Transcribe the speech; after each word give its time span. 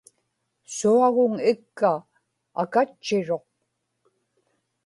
suaguŋ 0.75 1.31
ikka 1.51 1.91
akatchiruq 2.61 3.45